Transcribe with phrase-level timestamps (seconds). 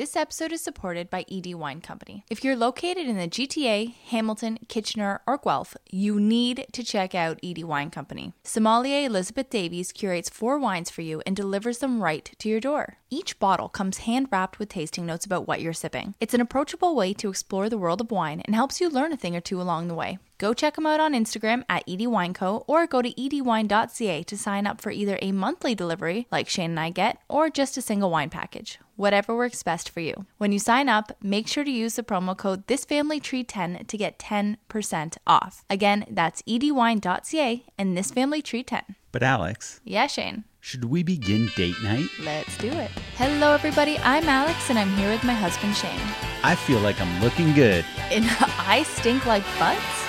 [0.00, 2.24] This episode is supported by ED Wine Company.
[2.30, 7.38] If you're located in the GTA, Hamilton, Kitchener, or Guelph, you need to check out
[7.42, 8.32] ED Wine Company.
[8.42, 12.96] Sommelier Elizabeth Davies curates four wines for you and delivers them right to your door.
[13.10, 16.14] Each bottle comes hand wrapped with tasting notes about what you're sipping.
[16.18, 19.18] It's an approachable way to explore the world of wine and helps you learn a
[19.18, 20.18] thing or two along the way.
[20.40, 24.80] Go check them out on Instagram at edwineco or go to edwine.ca to sign up
[24.80, 28.30] for either a monthly delivery, like Shane and I get, or just a single wine
[28.30, 28.78] package.
[28.96, 30.24] Whatever works best for you.
[30.38, 35.18] When you sign up, make sure to use the promo code ThisFamilyTree10 to get 10%
[35.26, 35.62] off.
[35.68, 38.82] Again, that's edwine.ca and ThisFamilyTree10.
[39.12, 40.44] But Alex, Yeah, Shane.
[40.60, 42.08] should we begin date night?
[42.18, 42.90] Let's do it.
[43.16, 43.98] Hello, everybody.
[43.98, 46.00] I'm Alex, and I'm here with my husband, Shane.
[46.42, 48.24] I feel like I'm looking good, And
[48.58, 50.06] I stink like butts.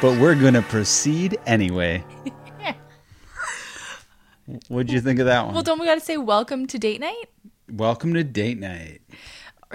[0.00, 2.04] But we're gonna proceed anyway.
[4.68, 5.54] What'd you think of that one?
[5.54, 7.26] Well, don't we got to say welcome to date night?
[7.70, 9.00] Welcome to date night.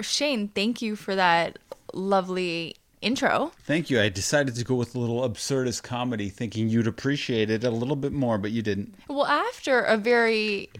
[0.00, 1.58] Shane, thank you for that
[1.94, 3.52] lovely intro.
[3.64, 4.00] Thank you.
[4.00, 7.96] I decided to go with a little absurdist comedy, thinking you'd appreciate it a little
[7.96, 8.94] bit more, but you didn't.
[9.08, 10.70] Well, after a very,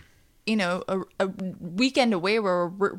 [0.47, 1.27] you know, a, a
[1.61, 2.99] weekend away where we're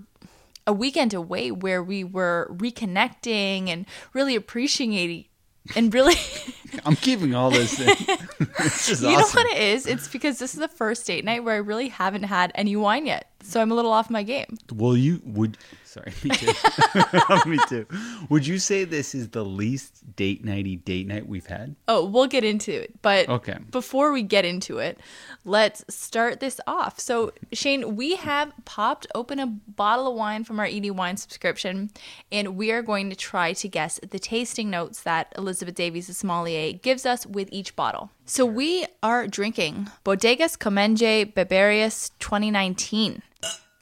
[0.68, 5.26] a weekend away where we were reconnecting and really appreciating
[5.76, 6.16] and really
[6.86, 7.88] I'm keeping all this in.
[8.60, 9.86] this is you know what it is?
[9.88, 13.06] It's because this is the first date night where i really haven't had any wine
[13.06, 15.58] yet so i'm a little off my game Well, you would.
[15.84, 16.52] Sorry, me too.
[17.48, 17.88] me too.
[18.30, 21.76] Would you say this is the least date nighty date night we've had?
[21.88, 23.58] oh we'll get into it but Okay.
[23.72, 25.00] before we get into it
[25.46, 30.60] let's start this off so shane we have popped open a bottle of wine from
[30.60, 31.90] our ed wine subscription
[32.32, 36.14] and we are going to try to guess the tasting notes that elizabeth davies the
[36.14, 43.22] sommelier gives us with each bottle so we are drinking bodegas comenge biberius 2019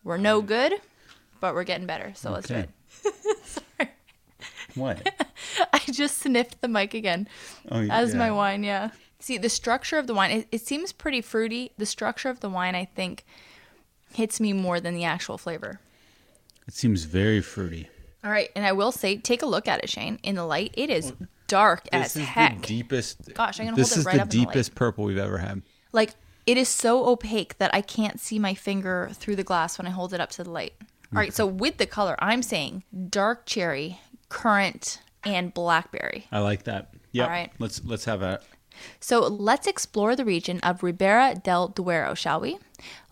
[0.04, 0.74] we're no good
[1.42, 2.68] but we're getting better so let's do Okay.
[3.80, 3.90] it
[4.76, 5.12] What?
[5.74, 7.28] I just sniffed the mic again
[7.72, 8.32] Oh, as my yeah.
[8.34, 8.64] wine.
[8.64, 8.92] Yeah.
[9.20, 11.72] See, the structure of the wine, it, it seems pretty fruity.
[11.80, 13.26] The structure of the wine, I think,
[14.14, 15.80] hits me more than the actual flavor.
[16.68, 17.90] It seems very fruity.
[18.24, 18.50] All right.
[18.56, 20.20] And I will say, take a look at it, Shane.
[20.22, 21.12] In the light, it is
[21.48, 22.62] dark as is heck.
[22.62, 23.34] the deepest.
[23.34, 24.54] Gosh, I'm gonna This hold it is right the up in the light.
[24.54, 25.62] deepest purple we've ever had.
[25.94, 26.16] like,
[26.46, 29.90] it is so opaque that I can't see my finger through the glass when I
[29.90, 30.74] hold it up to the light.
[31.14, 31.34] All right.
[31.34, 34.00] So, with the color, I'm saying dark cherry,
[34.30, 36.26] currant, and blackberry.
[36.32, 36.94] I like that.
[37.12, 37.24] Yeah.
[37.26, 37.52] All right.
[37.60, 38.40] Let's let's have a.
[39.00, 42.60] So let's explore the region of Ribera del Duero, shall we?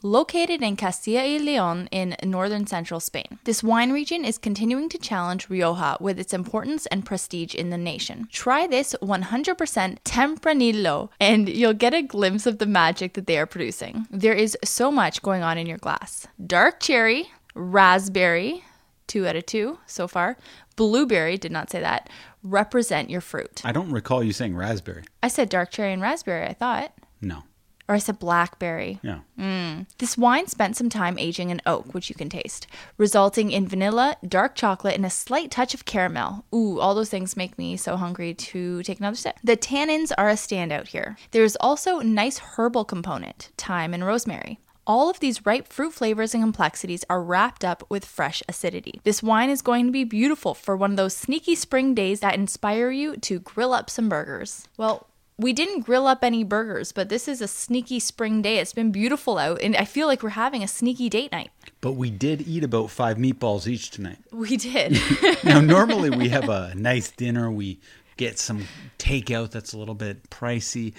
[0.03, 3.39] Located in Castilla y León in northern central Spain.
[3.45, 7.77] This wine region is continuing to challenge Rioja with its importance and prestige in the
[7.77, 8.27] nation.
[8.31, 13.47] Try this 100% Tempranillo and you'll get a glimpse of the magic that they are
[13.47, 14.05] producing.
[14.11, 16.27] There is so much going on in your glass.
[16.45, 18.63] Dark cherry, raspberry,
[19.07, 20.37] two out of two so far,
[20.75, 22.09] blueberry, did not say that,
[22.45, 23.61] represent your fruit.
[23.65, 25.03] I don't recall you saying raspberry.
[25.21, 26.93] I said dark cherry and raspberry, I thought.
[27.21, 27.43] No.
[27.87, 28.99] Or I said blackberry.
[29.03, 29.19] Yeah.
[29.39, 29.85] Mm.
[29.99, 32.65] This wine spent some time aging in oak, which you can taste,
[32.97, 36.45] resulting in vanilla, dark chocolate, and a slight touch of caramel.
[36.53, 39.37] Ooh, all those things make me so hungry to take another sip.
[39.43, 41.17] The tannins are a standout here.
[41.29, 44.59] There's also a nice herbal component, thyme and rosemary.
[44.87, 49.01] All of these ripe fruit flavors and complexities are wrapped up with fresh acidity.
[49.03, 52.35] This wine is going to be beautiful for one of those sneaky spring days that
[52.35, 54.67] inspire you to grill up some burgers.
[54.77, 55.07] Well,
[55.37, 58.59] we didn't grill up any burgers, but this is a sneaky spring day.
[58.59, 61.49] It's been beautiful out, and I feel like we're having a sneaky date night.
[61.81, 64.19] But we did eat about five meatballs each tonight.
[64.31, 64.99] We did.
[65.43, 67.49] now normally we have a nice dinner.
[67.49, 67.79] We
[68.17, 68.67] get some
[68.99, 70.93] takeout that's a little bit pricey.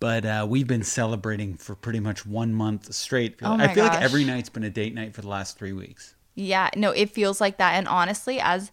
[0.00, 3.36] But uh, we've been celebrating for pretty much one month straight.
[3.42, 3.94] Oh I feel gosh.
[3.94, 6.14] like every night's been a date night for the last three weeks.
[6.34, 7.74] yeah, no, it feels like that.
[7.74, 8.70] And honestly, as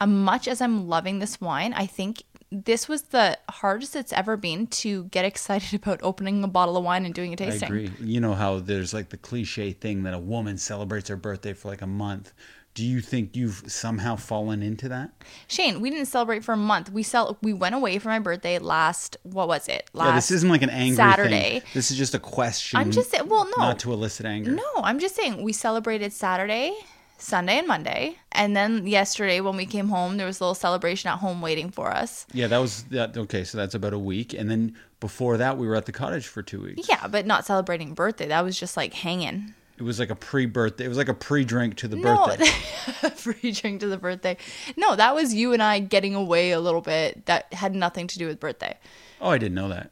[0.00, 4.36] uh, much as I'm loving this wine, I think this was the hardest it's ever
[4.36, 7.64] been to get excited about opening a bottle of wine and doing a tasting.
[7.64, 7.90] I agree.
[8.00, 11.68] You know how there's like the cliche thing that a woman celebrates her birthday for
[11.68, 12.32] like a month.
[12.74, 15.12] Do you think you've somehow fallen into that?
[15.46, 16.90] Shane, we didn't celebrate for a month.
[16.90, 19.88] We cel- we went away for my birthday last what was it?
[19.92, 21.60] Last yeah, this isn't like an angry Saturday.
[21.60, 21.70] thing.
[21.72, 22.80] This is just a question.
[22.80, 23.52] I'm just saying, well, no.
[23.58, 24.50] not to elicit anger.
[24.50, 26.76] No, I'm just saying we celebrated Saturday,
[27.16, 28.16] Sunday, and Monday.
[28.32, 31.70] And then yesterday, when we came home, there was a little celebration at home waiting
[31.70, 32.26] for us.
[32.32, 33.16] Yeah, that was that.
[33.16, 36.26] Okay, so that's about a week, and then before that, we were at the cottage
[36.26, 36.88] for two weeks.
[36.88, 38.26] Yeah, but not celebrating birthday.
[38.26, 39.54] That was just like hanging.
[39.84, 40.86] It was like a pre-birthday.
[40.86, 42.46] It was like a pre-drink to the No, birthday.
[43.16, 44.38] free drink to the birthday.
[44.78, 47.26] No, that was you and I getting away a little bit.
[47.26, 48.78] That had nothing to do with birthday.
[49.20, 49.90] Oh, I didn't know that.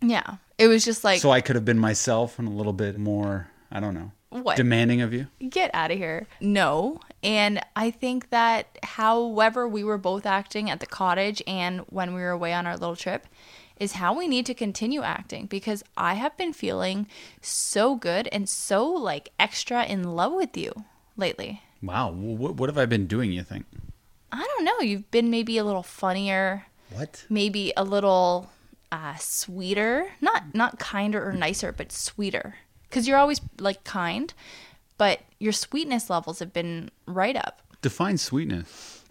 [0.00, 2.96] Yeah, it was just like So I could have been myself and a little bit
[2.96, 3.48] more.
[3.70, 4.12] I don't know.
[4.30, 4.56] What?
[4.56, 5.26] demanding of you?
[5.46, 6.26] Get out of here.
[6.40, 7.00] No.
[7.22, 12.22] And I think that however we were both acting at the cottage and when we
[12.22, 13.26] were away on our little trip
[13.78, 17.06] is how we need to continue acting because I have been feeling
[17.42, 20.72] so good and so like extra in love with you
[21.16, 21.62] lately.
[21.82, 22.10] Wow.
[22.10, 23.66] What, what have I been doing, you think?
[24.32, 24.80] I don't know.
[24.80, 27.24] You've been maybe a little funnier, What?
[27.28, 28.50] maybe a little
[28.90, 30.10] uh, sweeter.
[30.20, 32.56] Not not kinder or nicer, but sweeter.
[32.88, 34.32] Because you're always like kind,
[34.98, 37.62] but your sweetness levels have been right up.
[37.82, 39.02] Define sweetness.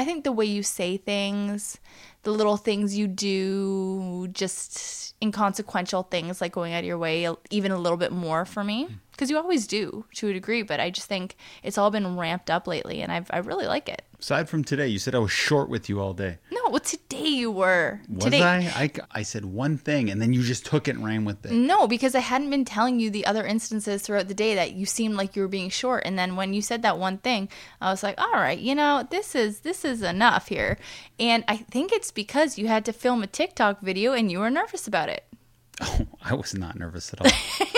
[0.00, 1.78] I think the way you say things,
[2.22, 7.70] the little things you do, just inconsequential things like going out of your way, even
[7.70, 8.84] a little bit more for me.
[8.84, 8.94] Hmm.
[9.20, 12.48] Because you always do to a degree, but I just think it's all been ramped
[12.48, 14.00] up lately and I've, I really like it.
[14.18, 16.38] Aside from today, you said I was short with you all day.
[16.50, 18.00] No, well, today you were.
[18.08, 18.42] Was today.
[18.42, 18.84] I?
[18.84, 18.90] I?
[19.12, 21.52] I said one thing and then you just took it and ran with it.
[21.52, 24.86] No, because I hadn't been telling you the other instances throughout the day that you
[24.86, 26.04] seemed like you were being short.
[26.06, 29.06] And then when you said that one thing, I was like, all right, you know,
[29.10, 30.78] this is this is enough here.
[31.18, 34.48] And I think it's because you had to film a TikTok video and you were
[34.48, 35.26] nervous about it.
[35.82, 37.66] Oh, I was not nervous at all.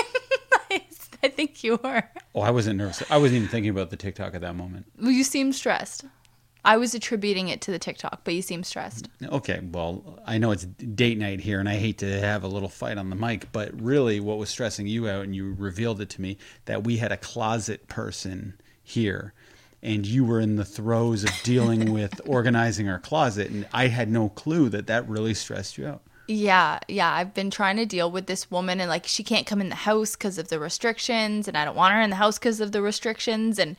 [1.24, 2.02] I think you were.
[2.34, 3.02] oh, I wasn't nervous.
[3.08, 4.86] I wasn't even thinking about the TikTok at that moment.
[5.00, 6.04] Well, you seemed stressed.
[6.64, 9.08] I was attributing it to the TikTok, but you seem stressed.
[9.24, 12.68] Okay, well, I know it's date night here, and I hate to have a little
[12.68, 16.08] fight on the mic, but really, what was stressing you out, and you revealed it
[16.10, 19.32] to me, that we had a closet person here,
[19.82, 24.08] and you were in the throes of dealing with organizing our closet, and I had
[24.08, 26.02] no clue that that really stressed you out.
[26.28, 27.12] Yeah, yeah.
[27.12, 29.74] I've been trying to deal with this woman, and like she can't come in the
[29.74, 32.70] house because of the restrictions, and I don't want her in the house because of
[32.72, 33.58] the restrictions.
[33.58, 33.76] And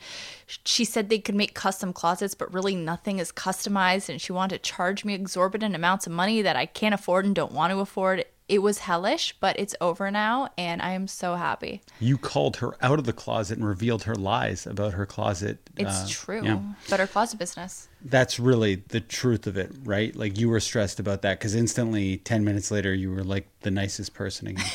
[0.64, 4.10] she said they could make custom closets, but really nothing is customized.
[4.10, 7.34] And she wanted to charge me exorbitant amounts of money that I can't afford and
[7.34, 8.26] don't want to afford.
[8.46, 11.80] It was hellish, but it's over now, and I am so happy.
[11.98, 15.58] You called her out of the closet and revealed her lies about her closet.
[15.78, 16.44] It's uh, true.
[16.44, 16.60] yeah.
[16.94, 17.88] her closet business.
[18.04, 20.14] That's really the truth of it, right?
[20.14, 23.70] Like you were stressed about that because instantly, 10 minutes later, you were like the
[23.70, 24.66] nicest person again.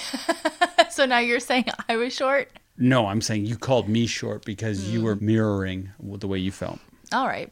[0.89, 2.50] so now you're saying I was short?
[2.75, 4.92] No, I'm saying you called me short because Mm.
[4.94, 6.80] you were mirroring the way you felt.
[7.12, 7.51] All right.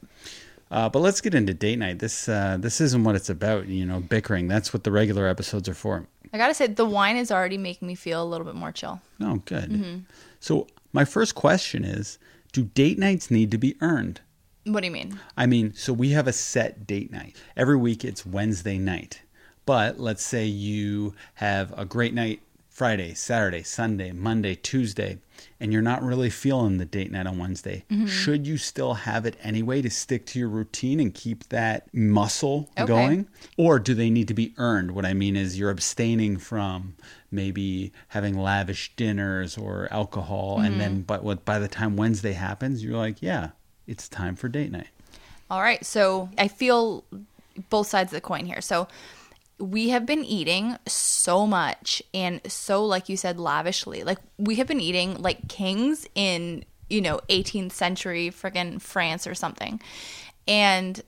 [0.69, 1.99] Uh, but let's get into date night.
[1.99, 4.47] This uh, this isn't what it's about, you know, bickering.
[4.47, 6.05] That's what the regular episodes are for.
[6.33, 9.01] I gotta say, the wine is already making me feel a little bit more chill.
[9.21, 9.69] Oh, good.
[9.69, 9.99] Mm-hmm.
[10.39, 12.19] So my first question is:
[12.51, 14.21] Do date nights need to be earned?
[14.65, 15.19] What do you mean?
[15.37, 17.37] I mean, so we have a set date night.
[17.55, 19.21] Every week it's Wednesday night.
[19.65, 22.41] But let's say you have a great night
[22.77, 25.17] Friday, Saturday, Sunday, Monday, Tuesday,
[25.59, 27.83] and you're not really feeling the date night on Wednesday.
[27.89, 28.05] Mm-hmm.
[28.05, 32.69] Should you still have it anyway to stick to your routine and keep that muscle
[32.77, 32.85] Okay.
[32.85, 33.27] going?
[33.57, 34.91] Or do they need to be earned?
[34.91, 36.93] What I mean is you're abstaining from
[37.31, 41.01] maybe having lavish dinners or alcohol and then mm-hmm.
[41.01, 43.49] but what by the time Wednesday happens, you're like, yeah,
[43.87, 44.89] it's time for date night.
[45.49, 45.83] All right.
[45.83, 47.03] So I feel
[47.71, 48.61] both sides of the coin here.
[48.61, 48.87] So
[49.59, 54.03] we have been eating so much and so, like you said, lavishly.
[54.03, 59.35] Like we have been eating like kings in, you know, 18th century friggin' France or
[59.35, 59.81] something.
[60.47, 61.01] And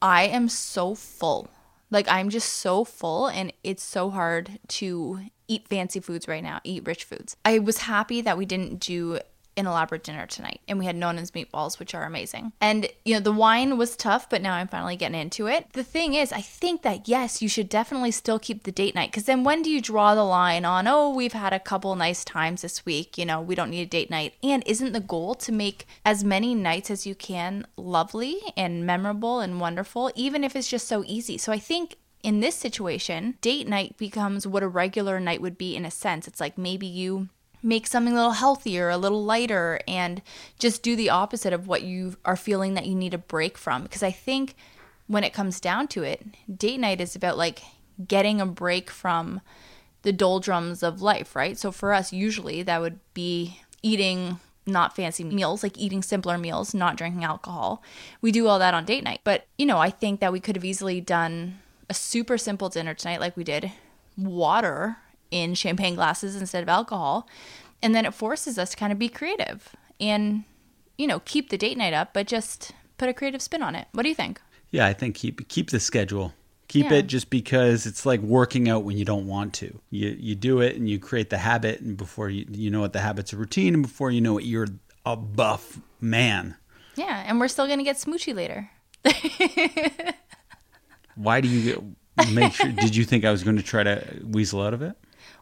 [0.00, 1.50] I am so full.
[1.90, 6.60] Like I'm just so full and it's so hard to eat fancy foods right now,
[6.64, 7.36] eat rich foods.
[7.44, 9.18] I was happy that we didn't do
[9.60, 12.52] an elaborate dinner tonight and we had Nona's meatballs, which are amazing.
[12.60, 15.72] And you know, the wine was tough, but now I'm finally getting into it.
[15.72, 19.10] The thing is, I think that yes, you should definitely still keep the date night
[19.10, 22.24] because then when do you draw the line on, oh, we've had a couple nice
[22.24, 24.34] times this week, you know, we don't need a date night?
[24.42, 29.40] And isn't the goal to make as many nights as you can lovely and memorable
[29.40, 31.38] and wonderful, even if it's just so easy?
[31.38, 35.74] So I think in this situation, date night becomes what a regular night would be
[35.74, 36.28] in a sense.
[36.28, 37.28] It's like maybe you
[37.62, 40.22] make something a little healthier, a little lighter, and
[40.58, 43.82] just do the opposite of what you are feeling that you need a break from.
[43.82, 44.54] Because I think
[45.06, 46.24] when it comes down to it,
[46.56, 47.62] date night is about like
[48.06, 49.40] getting a break from
[50.02, 51.58] the doldrums of life, right?
[51.58, 56.72] So for us, usually that would be eating not fancy meals, like eating simpler meals,
[56.72, 57.82] not drinking alcohol.
[58.20, 59.20] We do all that on date night.
[59.24, 62.94] But, you know, I think that we could have easily done a super simple dinner
[62.94, 63.72] tonight, like we did
[64.16, 64.96] water
[65.30, 67.28] in champagne glasses instead of alcohol.
[67.82, 70.44] And then it forces us to kind of be creative and,
[70.98, 73.86] you know, keep the date night up, but just put a creative spin on it.
[73.92, 74.40] What do you think?
[74.70, 76.34] Yeah, I think keep keep the schedule.
[76.68, 76.98] Keep Yeah.
[76.98, 79.80] it just because it's like working out when you don't want to.
[79.90, 82.92] You you do it and you create the habit, and before you you know it,
[82.92, 84.68] the habit's a routine, and before you know it, you're
[85.04, 86.54] a buff man.
[86.96, 88.70] Yeah, and we're still going to get smoochy later.
[91.14, 91.62] Why do you
[92.16, 92.70] get, make sure?
[92.70, 94.96] did you think I was going to try to weasel out of it?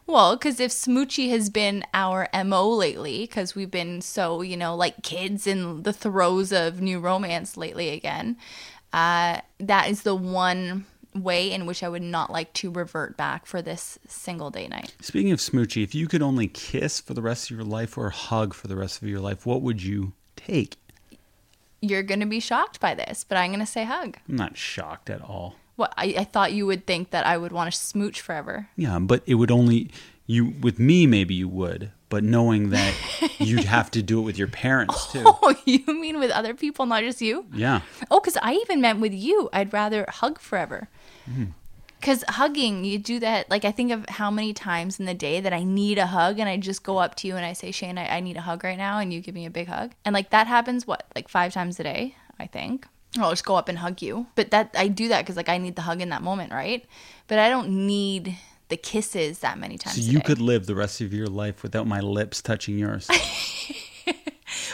[0.07, 4.75] Well, because if Smoochie has been our MO lately, because we've been so, you know,
[4.75, 8.37] like kids in the throes of new romance lately again,
[8.91, 13.45] uh, that is the one way in which I would not like to revert back
[13.45, 14.95] for this single day night.
[15.01, 18.09] Speaking of smoochy, if you could only kiss for the rest of your life or
[18.09, 20.75] hug for the rest of your life, what would you take?
[21.81, 24.17] You're going to be shocked by this, but I'm going to say hug.
[24.27, 25.55] I'm not shocked at all.
[25.79, 28.67] Well, I, I thought you would think that I would want to smooch forever.
[28.75, 29.89] Yeah, but it would only
[30.27, 32.93] you with me maybe you would, but knowing that
[33.39, 35.23] you'd have to do it with your parents too.
[35.25, 37.45] Oh, you mean with other people, not just you?
[37.53, 37.79] Yeah.
[38.11, 39.49] Oh, because I even meant with you.
[39.53, 40.89] I'd rather hug forever.
[41.29, 41.45] Mm-hmm.
[41.97, 43.49] Because hugging, you do that.
[43.49, 46.39] Like, I think of how many times in the day that I need a hug,
[46.39, 48.41] and I just go up to you and I say, Shane, I, I need a
[48.41, 49.91] hug right now, and you give me a big hug.
[50.05, 52.87] And like, that happens, what, like five times a day, I think.
[53.17, 54.27] I'll just go up and hug you.
[54.35, 56.85] But that, I do that because, like, I need the hug in that moment, right?
[57.27, 58.37] But I don't need
[58.67, 61.87] the kisses that many times So you could live the rest of your life without
[61.87, 63.07] my lips touching yours.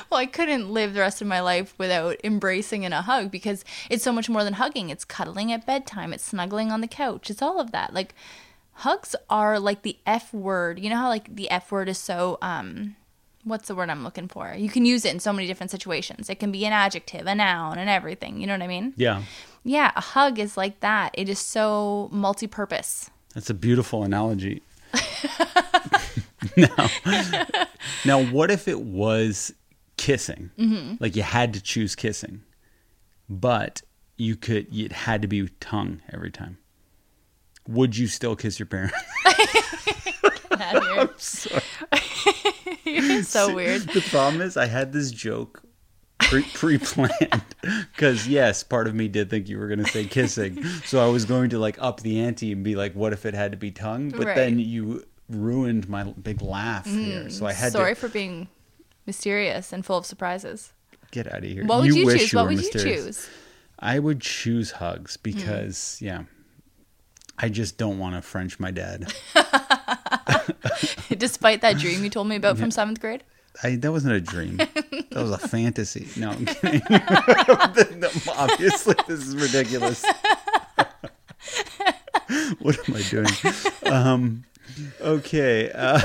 [0.10, 3.66] Well, I couldn't live the rest of my life without embracing in a hug because
[3.90, 4.90] it's so much more than hugging.
[4.90, 7.94] It's cuddling at bedtime, it's snuggling on the couch, it's all of that.
[7.94, 8.14] Like
[8.74, 10.80] hugs are like the F word.
[10.80, 12.96] You know how like the F word is so um
[13.46, 14.54] what's the word I'm looking for?
[14.58, 16.30] You can use it in so many different situations.
[16.30, 18.42] It can be an adjective, a noun, and everything.
[18.42, 18.94] You know what I mean?
[18.98, 19.24] yeah.
[19.68, 21.10] Yeah, a hug is like that.
[21.16, 23.10] It is so multi-purpose.
[23.34, 24.62] That's a beautiful analogy.
[26.56, 26.90] now,
[28.06, 29.52] now, what if it was
[29.98, 30.52] kissing?
[30.60, 30.98] Mm-hmm.
[31.00, 32.44] Like you had to choose kissing,
[33.28, 33.82] but
[34.18, 34.68] you could.
[34.72, 36.60] It had to be tongue every time.
[37.68, 38.96] Would you still kiss your parents?
[42.86, 43.24] You're Sorry.
[43.24, 43.82] so weird.
[43.84, 45.62] The problem is, I had this joke
[46.20, 50.64] pre pre-planned because yes, part of me did think you were going to say kissing,
[50.86, 53.34] so I was going to like up the ante and be like, "What if it
[53.34, 54.36] had to be tongue?" But Right.
[54.36, 58.48] then you ruined my big laugh here, so I had Sorry to for being
[59.06, 60.72] mysterious and full of surprises.
[61.12, 61.66] get out of here.
[61.66, 62.34] What would you, wish choose?
[62.34, 63.00] you what would mysterious.
[63.00, 63.30] you choose?
[63.80, 65.20] I would choose hugs Hmm.
[65.24, 66.24] because yeah,
[67.38, 69.14] I just don't want to French my dad.
[71.18, 73.24] Despite that dream you told me about from seventh grade?
[73.64, 74.58] I, that wasn't a dream.
[74.58, 76.08] That was a fantasy.
[76.18, 76.82] No, I'm kidding.
[78.38, 80.04] Obviously, this is ridiculous.
[82.60, 83.28] what am I doing?
[83.86, 84.44] Um,
[85.00, 85.72] okay.
[85.74, 86.00] Uh,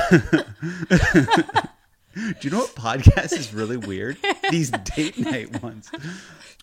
[0.91, 4.17] do you know what podcast is really weird?
[4.51, 5.91] These date night ones.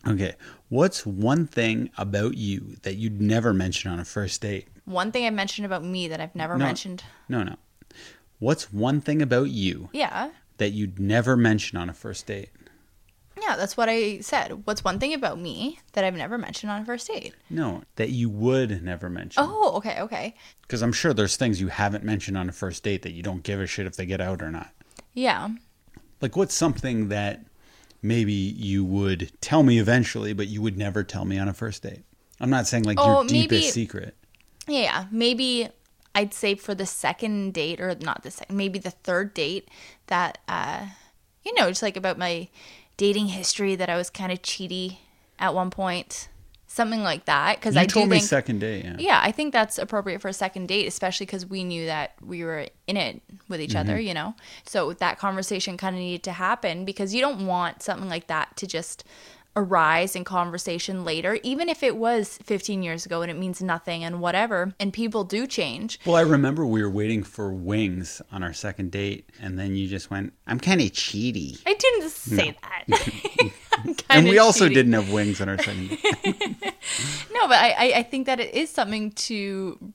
[0.07, 0.35] Okay.
[0.69, 4.67] What's one thing about you that you'd never mention on a first date?
[4.87, 6.63] One thing I mentioned about me that I've never No.
[6.63, 7.03] mentioned.
[7.27, 7.57] No, no.
[8.39, 10.29] What's one thing about you Yeah.
[10.59, 12.51] that you'd never mention on a first date?
[13.41, 14.65] Yeah, that's what I said.
[14.65, 17.35] What's one thing about me that I've never mentioned on a first date?
[17.49, 19.43] No, that you would never mention.
[19.45, 20.35] Oh, okay, okay.
[20.61, 23.43] Because I'm sure there's things you haven't mentioned on a first date that you don't
[23.43, 24.73] give a shit if they get out or not.
[25.13, 25.49] Yeah.
[26.21, 27.45] Like, what's something that
[28.01, 31.83] maybe you would tell me eventually, but you would never tell me on a first
[31.83, 32.03] date?
[32.39, 34.15] I'm not saying like Oh, your deepest maybe- secret.
[34.67, 35.69] Yeah, maybe
[36.13, 39.69] I'd say for the second date or not the second, maybe the third date
[40.07, 40.87] that uh
[41.43, 42.49] you know, just like about my
[42.97, 44.97] dating history that I was kind of cheaty
[45.39, 46.27] at one point.
[46.69, 48.95] Something like that You I told me think second date, yeah.
[48.99, 52.43] Yeah, I think that's appropriate for a second date, especially because we knew that we
[52.43, 54.35] were in it with each other, you know?
[54.65, 58.57] So that conversation kind of needed to happen because you don't want something like that
[58.57, 59.05] to just
[59.57, 64.03] arise in conversation later, even if it was 15 years ago and it means nothing
[64.03, 64.73] and whatever.
[64.79, 65.99] And people do change.
[66.05, 69.87] Well, I remember we were waiting for wings on our second date, and then you
[69.87, 71.59] just went, I'm kind of cheaty.
[71.65, 73.51] I didn't say that.
[74.09, 75.89] And we also didn't have wings on our second
[76.23, 76.73] date.
[77.31, 79.93] No, but I, I think that it is something to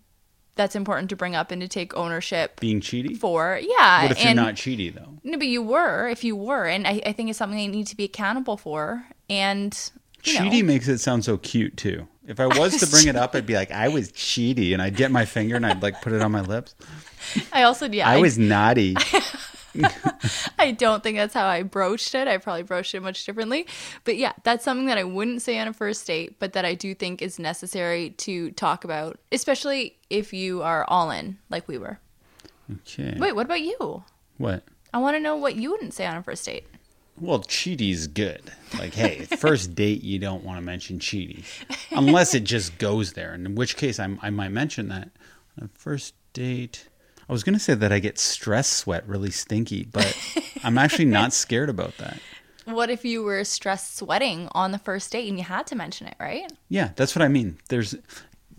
[0.54, 3.16] that's important to bring up and to take ownership Being cheaty?
[3.16, 3.58] for.
[3.62, 4.02] Yeah.
[4.02, 5.18] What if and you're not cheaty, though?
[5.24, 7.86] No, but you were, if you were, and I, I think it's something they need
[7.88, 9.04] to be accountable for.
[9.30, 9.76] And
[10.24, 12.06] you know, Cheaty makes it sound so cute too.
[12.26, 14.96] If I was to bring it up, I'd be like, I was cheaty, and I'd
[14.96, 16.74] get my finger and I'd like put it on my lips.
[17.52, 18.96] I also, yeah, I I, was naughty.
[20.58, 22.28] I don't think that's how I broached it.
[22.28, 23.66] I probably broached it much differently.
[24.04, 26.74] But yeah, that's something that I wouldn't say on a first date, but that I
[26.74, 31.78] do think is necessary to talk about, especially if you are all in, like we
[31.78, 31.98] were.
[32.70, 33.16] Okay.
[33.18, 34.04] Wait, what about you?
[34.38, 34.64] What?
[34.94, 36.66] I want to know what you wouldn't say on a first date.
[37.20, 38.42] Well, cheaty's good.
[38.78, 41.44] Like, hey, first date, you don't want to mention cheaty,
[41.90, 43.34] unless it just goes there.
[43.34, 45.10] In which case, I'm, I might mention that.
[45.60, 46.88] On first date,
[47.32, 50.14] I was going to say that I get stress sweat really stinky, but
[50.62, 52.18] I'm actually not scared about that.
[52.66, 56.08] What if you were stress sweating on the first date and you had to mention
[56.08, 56.52] it, right?
[56.68, 57.56] Yeah, that's what I mean.
[57.70, 57.94] There's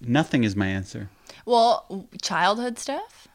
[0.01, 1.11] nothing is my answer.
[1.45, 3.27] Well, childhood stuff.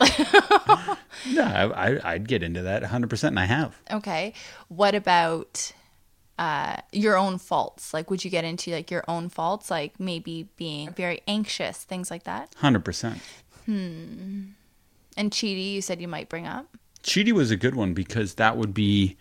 [1.30, 3.76] No, I, I, I'd get into that 100%, and I have.
[3.90, 4.32] Okay.
[4.68, 5.72] What about
[6.38, 7.92] uh, your own faults?
[7.92, 12.10] Like, would you get into like your own faults, like maybe being very anxious, things
[12.10, 12.54] like that?
[12.62, 13.18] 100%.
[13.70, 14.42] Hmm.
[15.16, 16.66] And cheaty, you said you might bring up.
[17.04, 19.16] Cheaty was a good one because that would be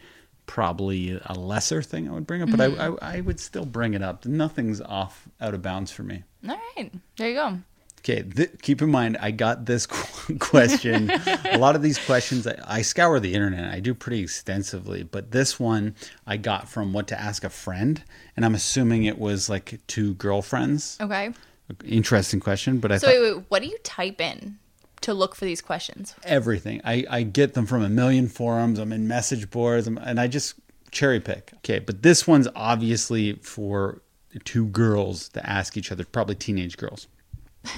[0.47, 2.95] probably a lesser thing I would bring up, but I, hmm.
[2.99, 4.25] I, I would still bring it up.
[4.25, 6.23] Nothing's off out of bounds for me.
[6.47, 7.59] All right, there you go.
[7.99, 9.85] Okay, th- keep in mind, I got this
[10.39, 11.11] question.
[11.11, 13.71] a lot of these questions, I, I scour the internet.
[13.71, 15.93] I do pretty extensively, but this one
[16.25, 18.01] I got from what to ask a friend,
[18.35, 20.97] and I'm assuming it was like two girlfriends.
[20.99, 21.33] Okay.
[21.85, 24.57] Interesting question, but I So thought wait, wait, what do you type in
[25.01, 26.15] to look for these questions?
[26.23, 26.81] everything.
[26.83, 28.79] I, I get them from a million forums.
[28.79, 30.55] I'm in message boards, I'm- and I just
[30.91, 31.51] cherry pick.
[31.57, 34.01] Okay, but this one's obviously for
[34.43, 37.07] two girls to ask each other, probably teenage girls.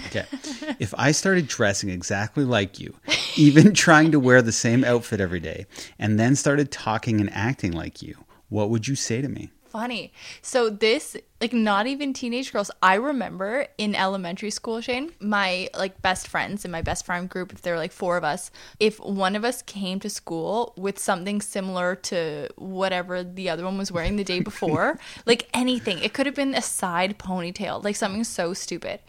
[0.08, 0.26] Okay.
[0.80, 2.96] if I started dressing exactly like you,
[3.36, 5.66] even trying to wear the same outfit every day,
[6.00, 8.16] and then started talking and acting like you,
[8.50, 9.52] what would you say to me?
[9.72, 10.12] Funny.
[10.42, 12.70] So this, like, not even teenage girls.
[12.84, 17.54] I remember in elementary school, Shane, my like best friends in my best friend group.
[17.54, 18.52] If there were like four of us,
[18.82, 23.78] if one of us came to school with something similar to whatever the other one
[23.78, 27.96] was wearing the day before, like anything, it could have been a side ponytail, like
[27.96, 29.00] something so stupid.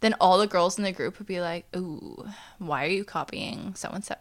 [0.00, 2.26] Then all the girls in the group would be like, "Ooh,
[2.58, 4.16] why are you copying so and so?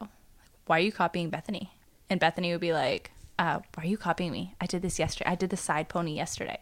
[0.65, 1.73] Why are you copying Bethany?"
[2.09, 4.53] And Bethany would be like, uh, are you copying me?
[4.61, 5.31] I did this yesterday.
[5.31, 6.59] I did the side pony yesterday.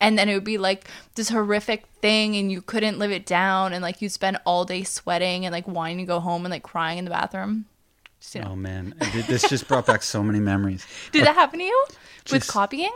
[0.00, 3.72] And then it would be like this horrific thing and you couldn't live it down
[3.72, 6.62] and like you'd spend all day sweating and like wanting to go home and like
[6.62, 7.64] crying in the bathroom.
[8.20, 8.50] Just, you know.
[8.52, 8.94] Oh man,
[9.26, 10.86] this just brought back so many memories.
[11.12, 11.84] Did that happen to you?
[12.30, 12.92] With copying?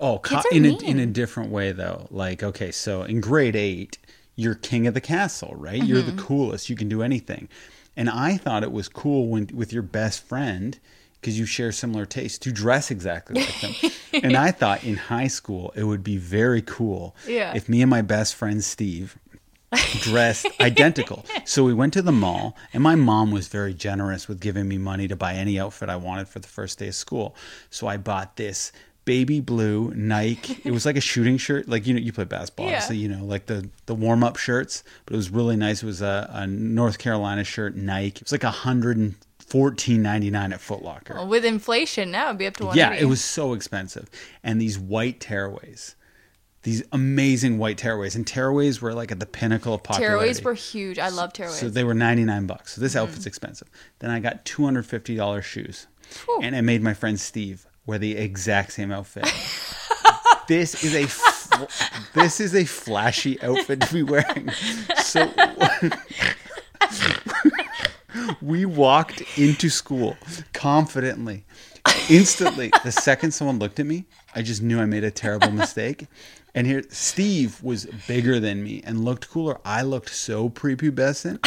[0.00, 2.08] Oh, co- in a, in a different way though.
[2.10, 3.98] Like, okay, so in grade eight,
[4.36, 5.82] you're king of the castle, right?
[5.82, 6.16] You're Mm-hmm.
[6.16, 6.70] the coolest.
[6.70, 7.48] You can do anything.
[7.96, 10.78] And I thought it was cool when with your best friend
[11.24, 13.90] because you share similar tastes to dress exactly like them.
[14.22, 17.54] and I thought in high school it would be very cool Yeah.
[17.56, 19.16] if me and my best friend Steve
[20.00, 21.24] dressed identical.
[21.46, 24.78] So we went to the mall, and my mom was very generous with giving me
[24.78, 27.34] money to buy any outfit I wanted for the first day of school.
[27.70, 28.70] So I bought this
[29.04, 30.58] baby blue Nike.
[30.64, 32.80] It was like a shooting shirt, like you know you play basketball, Yeah.
[32.80, 34.84] so you know like the the warm up shirts.
[35.06, 35.82] But it was really nice.
[35.82, 38.18] It was a, a North Carolina shirt, Nike.
[38.18, 39.14] It was like a hundred and
[39.54, 41.14] fourteen ninety nine at Foot Locker.
[41.14, 42.76] Well, with inflation now it'd be up to one.
[42.76, 44.10] Yeah, it was so expensive.
[44.42, 45.94] And these white tearaways,
[46.64, 50.28] these amazing white tearaways, and tearaways were like at the pinnacle of popularity.
[50.32, 50.98] Tearaways were huge.
[50.98, 51.50] I love tearaways.
[51.60, 52.72] So they were 99 bucks.
[52.72, 52.82] So Mm-hmm.
[52.84, 53.70] this outfit's expensive.
[54.00, 55.86] Then I got $250 shoes.
[56.24, 56.40] Whew.
[56.42, 59.24] And I made my friend Steve wear the exact same outfit.
[60.48, 61.64] this is a fl-
[62.18, 64.50] this is a flashy outfit to be wearing.
[64.96, 65.30] So
[68.40, 70.16] we walked into school
[70.52, 71.44] confidently.
[72.08, 76.06] Instantly, the second someone looked at me, I just knew I made a terrible mistake.
[76.56, 79.58] And here, Steve was bigger than me and looked cooler.
[79.64, 81.44] I looked so prepubescent.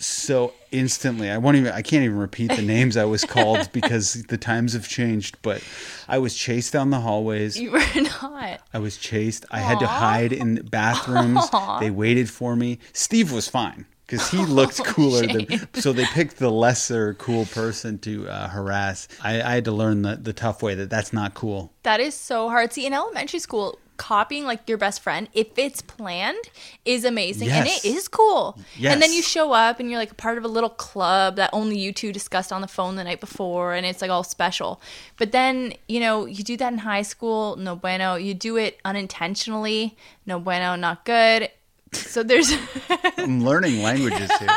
[0.00, 4.22] So instantly, I won't even, I can't even repeat the names I was called because
[4.24, 5.36] the times have changed.
[5.42, 5.62] But
[6.08, 7.60] I was chased down the hallways.
[7.60, 8.60] you were not.
[8.72, 9.44] I was chased.
[9.50, 11.50] I had to hide in bathrooms.
[11.80, 12.78] They waited for me.
[12.94, 15.46] Steve was fine because he looked cooler than.
[15.74, 19.06] So they picked the lesser cool person to uh, harass.
[19.22, 21.72] I, I had to learn the, the tough way that that's not cool.
[21.84, 22.72] That is so hard.
[22.72, 26.42] See, in elementary school, copying like your best friend, if it's planned,
[26.86, 28.58] is amazing and it is cool.
[28.78, 28.94] Yes.
[28.94, 31.50] And then you show up and you're like a part of a little club that
[31.52, 34.80] only you two discussed on the phone the night before and it's like all special.
[35.18, 38.14] But then, you know, you do that in high school, no bueno.
[38.14, 41.50] You do it unintentionally, no bueno, not good.
[41.92, 42.52] So there's
[43.18, 44.48] I'm learning languages here.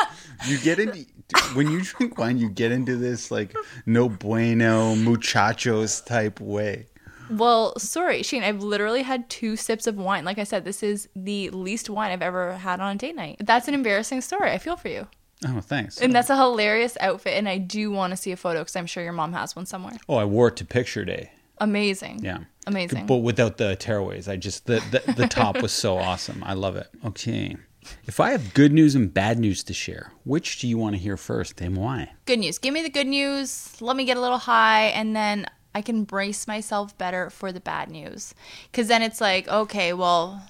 [0.48, 1.06] You get in
[1.54, 2.38] when you drink wine.
[2.38, 6.88] You get into this like no bueno muchachos type way.
[7.30, 8.44] Well, sorry, Shane.
[8.44, 10.26] I've literally had two sips of wine.
[10.26, 13.38] Like I said, this is the least wine I've ever had on a date night.
[13.40, 14.52] That's an embarrassing story.
[14.52, 15.08] I feel for you.
[15.48, 16.00] Oh, thanks.
[16.00, 17.34] And that's a hilarious outfit.
[17.34, 19.66] And I do want to see a photo because I'm sure your mom has one
[19.66, 19.94] somewhere.
[20.08, 21.32] oh, I wore it to picture day.
[21.60, 22.24] Amazing.
[22.24, 22.40] Yeah.
[22.66, 23.06] Amazing.
[23.06, 26.44] But without the tearaways, I just the, the the top was so awesome.
[26.46, 26.88] I love it.
[27.06, 27.58] Okay.
[28.06, 31.02] If I have good news and bad news to share, which do you want to
[31.02, 32.14] hear first and why?
[32.26, 32.58] Good news.
[32.58, 33.76] Give me the good news.
[33.82, 34.86] Let me get a little high.
[34.86, 38.34] And then I can brace myself better for the bad news.
[38.72, 40.42] Because then it's like, okay, well,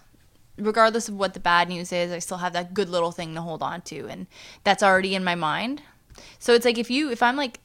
[0.57, 3.41] regardless of what the bad news is, I still have that good little thing to
[3.41, 4.07] hold on to.
[4.07, 4.27] And
[4.63, 5.81] that's already in my mind.
[6.39, 7.59] So it's like if you, if I'm like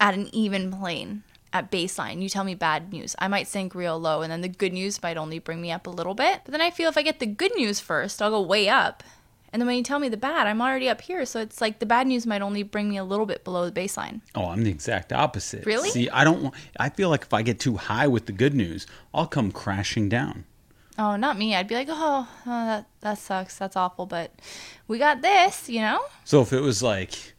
[0.00, 3.98] at an even plane at baseline, you tell me bad news, I might sink real
[3.98, 4.22] low.
[4.22, 6.40] And then the good news might only bring me up a little bit.
[6.44, 9.02] But then I feel if I get the good news first, I'll go way up.
[9.52, 11.26] And then when you tell me the bad, I'm already up here.
[11.26, 13.80] So it's like the bad news might only bring me a little bit below the
[13.80, 14.22] baseline.
[14.34, 15.66] Oh, I'm the exact opposite.
[15.66, 15.90] Really?
[15.90, 18.54] See, I don't want, I feel like if I get too high with the good
[18.54, 20.46] news, I'll come crashing down.
[20.98, 21.54] Oh, not me.
[21.54, 23.58] I'd be like, oh, oh that, that sucks.
[23.58, 24.06] That's awful.
[24.06, 24.32] But
[24.88, 26.00] we got this, you know?
[26.24, 27.34] So if it was like,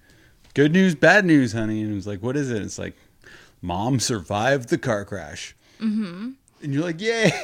[0.54, 2.62] good news, bad news, honey, and it was like, what is it?
[2.62, 2.96] It's like,
[3.64, 5.56] mom survived the car crash.
[5.80, 6.32] Mm-hmm.
[6.62, 7.32] And you're like, yay.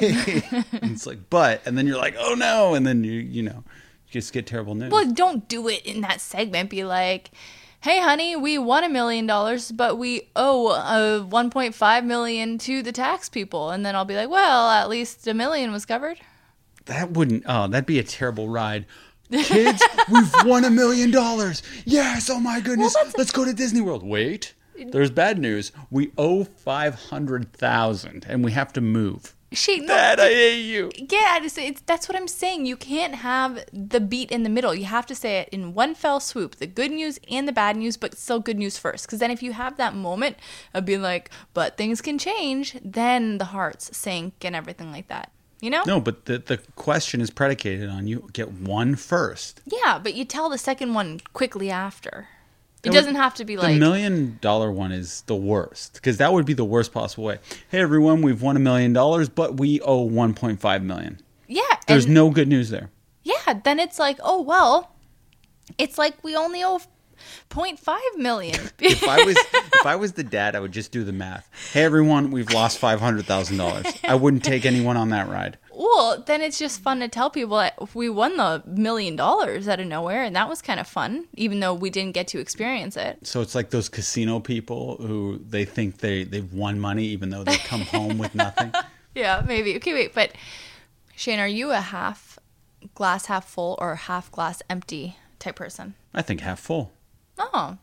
[0.72, 2.74] and it's like, but, and then you're like, oh no.
[2.74, 3.64] And then you, you know,
[4.06, 4.92] you just get terrible news.
[4.92, 6.70] Well, don't do it in that segment.
[6.70, 7.30] Be like,
[7.80, 12.92] hey, honey, we won a million dollars, but we owe uh, 1.5 million to the
[12.92, 13.70] tax people.
[13.70, 16.20] And then I'll be like, well, at least a million was covered.
[16.86, 18.86] that wouldn't, oh, that'd be a terrible ride.
[19.30, 21.62] Kids, we've won a million dollars.
[21.84, 22.96] Yes, oh my goodness.
[23.18, 24.02] Let's go to Disney World.
[24.02, 24.54] Wait.
[24.88, 25.72] There's bad news.
[25.90, 29.34] We owe 500,000 and we have to move.
[29.52, 30.92] She, no, Dad, I hate you.
[30.96, 32.66] Yeah, I just, it's, that's what I'm saying.
[32.66, 34.72] You can't have the beat in the middle.
[34.72, 37.76] You have to say it in one fell swoop the good news and the bad
[37.76, 39.06] news, but still good news first.
[39.06, 40.36] Because then if you have that moment
[40.72, 45.32] of being like, but things can change, then the hearts sink and everything like that.
[45.60, 45.82] You know?
[45.84, 49.60] No, but the, the question is predicated on you get one first.
[49.66, 52.28] Yeah, but you tell the second one quickly after.
[52.82, 56.32] It doesn't have to be like The million dollar one is the worst because that
[56.32, 57.38] would be the worst possible way.
[57.70, 61.20] Hey everyone, we've won a million dollars, but we owe 1.5 million.
[61.46, 61.62] yeah.
[61.86, 62.90] There's and- no good news there.
[63.22, 64.94] Yeah, then it's like, oh, well,
[65.76, 66.80] it's like we only owe
[67.50, 68.58] 0.5 million.
[68.80, 71.48] If I was if I was the dad, I would just do the math.
[71.72, 73.84] Hey everyone, we've lost five hundred thousand dollars.
[74.04, 75.58] I wouldn't take anyone on that ride.
[75.72, 79.80] Well, then it's just fun to tell people that we won the million dollars out
[79.80, 82.96] of nowhere, and that was kind of fun, even though we didn't get to experience
[82.96, 83.18] it.
[83.26, 87.44] So it's like those casino people who they think they they've won money even though
[87.44, 88.72] they come home with nothing.
[89.12, 89.74] Yeah, maybe.
[89.76, 90.32] Okay, wait, but
[91.16, 92.38] Shane, are you a half
[92.94, 95.94] glass half full or half glass empty type person?
[96.14, 96.92] I think half full.
[97.36, 97.76] Oh,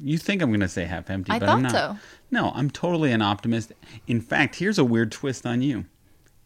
[0.00, 1.72] You think I'm going to say half empty, I but I'm thought not.
[1.72, 1.96] so.
[2.30, 3.72] No, I'm totally an optimist.
[4.06, 5.86] In fact, here's a weird twist on you.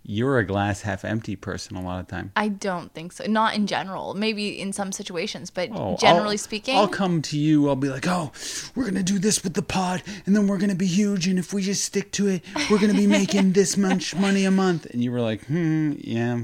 [0.04, 2.32] You're a glass half empty person a lot of time.
[2.34, 3.24] I don't think so.
[3.26, 4.14] Not in general.
[4.14, 7.68] Maybe in some situations, but Oh, generally I'll- speaking, I'll come to you.
[7.68, 8.32] I'll be like, "Oh,
[8.74, 11.28] we're gonna do this with the pod, and then we're gonna be huge.
[11.28, 14.50] And if we just stick to it, we're gonna be making this much money a
[14.50, 16.36] month." And you were like, "Hmm, yeah,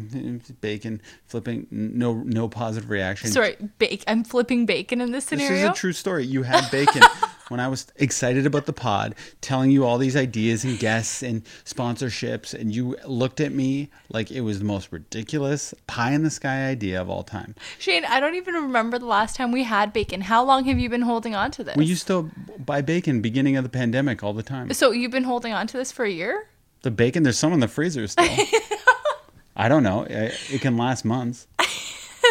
[0.61, 4.05] bacon flipping, no, no positive reaction." sorry, bake.
[4.07, 5.51] I'm flipping bacon in this scenario.
[5.51, 6.25] This is a true story.
[6.25, 7.03] You had bacon
[7.49, 11.45] when I was excited about the pod, telling you all these ideas and guests and
[11.65, 16.31] sponsorships, and you looked at me like it was the most ridiculous pie in the
[16.31, 17.55] sky idea of all time.
[17.79, 20.21] Shane, I don't even remember the last time we had bacon.
[20.23, 21.77] How long have you been holding on to this?
[21.77, 24.73] We used to buy bacon beginning of the pandemic all the time.
[24.73, 26.49] so you've been holding on to this for a year?
[26.83, 28.25] The bacon, there's some in the freezer still.
[29.57, 30.05] I don't know.
[30.05, 31.49] It it can last months.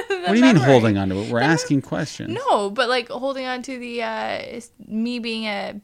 [0.07, 0.61] what do you mean memory.
[0.71, 1.31] holding on to it?
[1.31, 2.37] We're asking questions.
[2.49, 5.79] No, but like holding on to the uh, me being a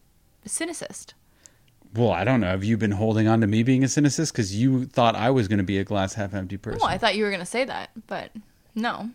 [0.47, 1.13] cynicist.
[1.95, 2.47] Well, I don't know.
[2.47, 4.32] Have you been holding on to me being a cynicist?
[4.32, 6.80] Because you thought I was going to be a glass half empty person.
[6.82, 8.32] Oh, I thought you were gonna say that, but
[8.76, 9.12] no.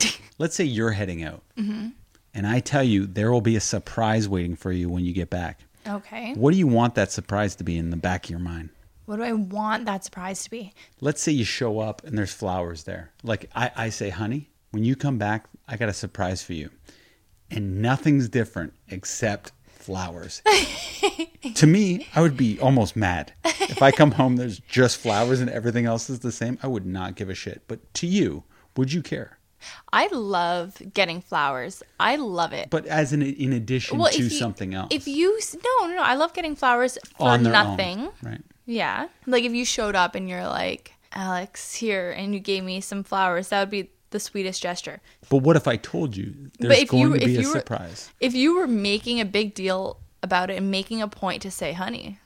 [0.38, 1.88] Let's say you're heading out, Mm-hmm.
[2.34, 5.28] and I tell you there will be a surprise waiting for you when you get
[5.30, 5.60] back.
[5.86, 6.32] Okay.
[6.34, 8.70] What do you want that surprise to be in the back of your mind?
[9.04, 10.72] What do I want that surprise to be?
[11.00, 13.10] Let's say you show up and there's flowers there.
[13.22, 16.70] Like I, I say, honey, when you come back, I got a surprise for you.
[17.50, 20.42] And nothing's different except flowers.
[21.54, 23.32] to me, I would be almost mad.
[23.44, 26.86] If I come home, there's just flowers and everything else is the same, I would
[26.86, 27.62] not give a shit.
[27.66, 28.44] But to you,
[28.76, 29.38] would you care?
[29.92, 31.82] I love getting flowers.
[32.00, 32.70] I love it.
[32.70, 34.88] But as an in addition well, to you, something else.
[34.90, 35.38] If you
[35.80, 38.00] no no no, I love getting flowers for nothing.
[38.00, 38.42] own, right?
[38.66, 39.08] Yeah.
[39.26, 43.02] Like if you showed up and you're like, Alex, here, and you gave me some
[43.04, 45.00] flowers, that would be the sweetest gesture.
[45.28, 47.48] But what if I told you there's if going you- to be if a you
[47.48, 48.10] were- surprise?
[48.20, 51.72] If you were making a big deal about it and making a point to say,
[51.72, 52.18] honey,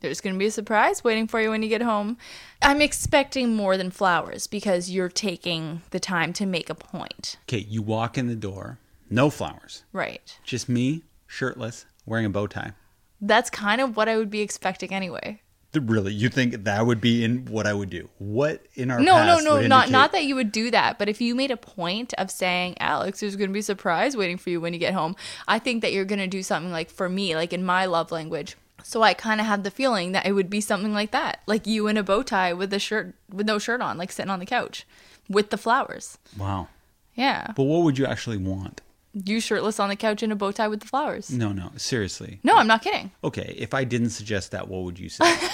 [0.00, 2.18] there's going to be a surprise waiting for you when you get home,
[2.62, 7.36] I'm expecting more than flowers because you're taking the time to make a point.
[7.48, 8.78] Okay, you walk in the door,
[9.10, 10.38] no flowers, Right.
[10.44, 12.72] just me, shirtless, wearing a bow tie.
[13.20, 15.40] That's kind of what I would be expecting anyway.
[15.76, 18.08] Really, you think that would be in what I would do?
[18.18, 21.08] What in our No, no, no, not indicate- not that you would do that, but
[21.08, 24.36] if you made a point of saying, "Alex, there's going to be a surprise waiting
[24.38, 25.16] for you when you get home,"
[25.48, 28.10] I think that you're going to do something like for me, like in my love
[28.12, 28.56] language.
[28.82, 31.66] So I kind of have the feeling that it would be something like that, like
[31.66, 34.40] you in a bow tie with a shirt with no shirt on, like sitting on
[34.40, 34.86] the couch
[35.28, 36.18] with the flowers.
[36.36, 36.68] Wow.
[37.14, 38.80] Yeah, But what would you actually want?
[39.14, 41.30] You shirtless on the couch in a bow tie with the flowers.
[41.30, 42.40] No, no, seriously.
[42.42, 43.12] No, I'm not kidding.
[43.22, 45.24] Okay, if I didn't suggest that, what would you say?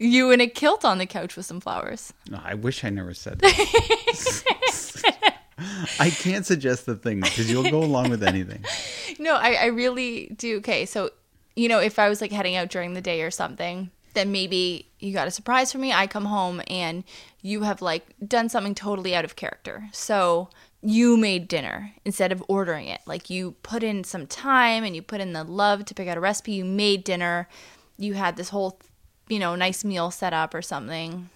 [0.00, 2.12] You in a kilt on the couch with some flowers.
[2.30, 5.34] no, I wish I never said that.
[5.98, 8.64] I can't suggest the thing because you'll go along with anything.
[9.20, 10.58] No, I, I really do.
[10.58, 11.10] Okay, so
[11.56, 14.86] you know, if I was like heading out during the day or something, then maybe
[15.00, 15.92] you got a surprise for me.
[15.92, 17.02] I come home and
[17.42, 19.88] you have like done something totally out of character.
[19.92, 20.50] So
[20.82, 23.00] you made dinner instead of ordering it.
[23.06, 26.16] Like you put in some time and you put in the love to pick out
[26.16, 26.52] a recipe.
[26.52, 27.48] You made dinner.
[27.96, 28.80] You had this whole,
[29.28, 31.30] you know, nice meal set up or something.